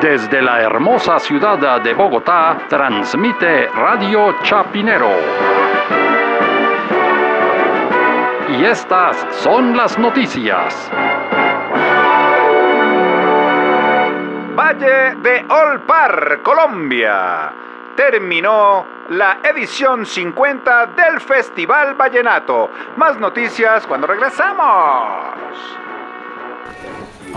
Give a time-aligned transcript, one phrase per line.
[0.00, 5.08] Desde la hermosa ciudad de Bogotá, transmite Radio Chapinero.
[8.50, 10.90] Y estas son las noticias.
[14.54, 17.52] Valle de Olpar, Colombia.
[17.96, 22.70] Terminó la edición 50 del Festival Vallenato.
[22.96, 25.85] Más noticias cuando regresamos.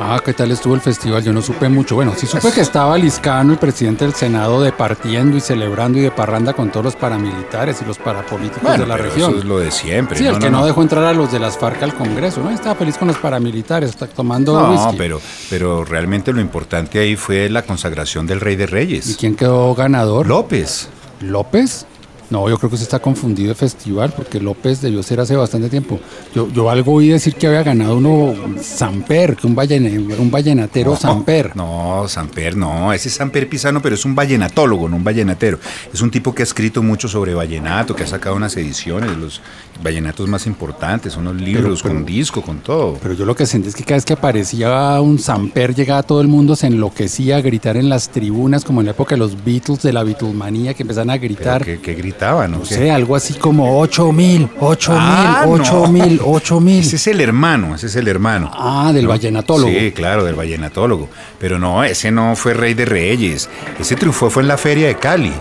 [0.01, 1.21] Ah, ¿qué tal estuvo el festival?
[1.21, 1.93] Yo no supe mucho.
[1.95, 6.11] Bueno, sí supe que estaba Liscano, el presidente del Senado, departiendo y celebrando y de
[6.11, 9.31] parranda con todos los paramilitares y los parapolíticos de la pero región.
[9.31, 10.17] Eso es lo de siempre.
[10.17, 12.49] Sí, el que no, dejó entrar a los de las FARC al Congreso, ¿no?
[12.49, 14.95] Estaba feliz con los paramilitares, está tomando No, whisky.
[14.97, 15.19] pero,
[15.49, 19.17] pero realmente lo importante ahí fue la consagración del Rey de ¿Y Reyes.
[19.19, 20.27] quién quedó ganador?
[20.27, 20.87] López.
[21.19, 21.85] ¿López?
[22.29, 25.67] No, yo creo que usted está confundido de festival, porque López debió ser hace bastante
[25.69, 25.99] tiempo.
[26.35, 30.95] Yo, yo algo oí decir que había ganado uno Samper, que un, vallene- un vallenatero
[30.95, 31.55] Samper.
[31.55, 35.57] No, Samper, no, ese es Samper Pisano, pero es un vallenatólogo, no un vallenatero.
[35.93, 39.17] Es un tipo que ha escrito mucho sobre vallenato, que ha sacado unas ediciones de
[39.17, 39.41] los
[39.83, 42.97] vallenatos más importantes, unos libros pero- con disco, con todo.
[43.01, 46.21] Pero yo lo que sentí es que cada vez que aparecía un Samper, llegaba todo
[46.21, 49.43] el mundo, se enloquecía a gritar en las tribunas, como en la época de los
[49.43, 51.63] Beatles, de la Beatlemanía, que empezaban a gritar.
[51.65, 52.57] que gritaban, ¿no?
[52.59, 55.63] No sé, algo así como 8 mil, 8 Ah, mil, no.
[55.63, 56.79] 8 mil, 8 mil.
[56.81, 58.51] Ese es el hermano, ese es el hermano.
[58.53, 59.69] Ah, del vallenatólogo.
[59.71, 61.07] Sí, claro, del vallenatólogo.
[61.39, 63.49] Pero no, ese no fue Rey de Reyes.
[63.79, 65.33] Ese triunfó fue en la Feria de Cali.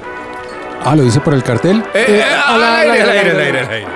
[0.84, 1.82] Ah, ¿lo dice por el cartel?
[1.94, 3.86] Eh, al aire, al aire, al aire, al aire.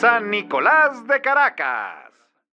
[0.00, 2.05] San Nicolás de Caracas.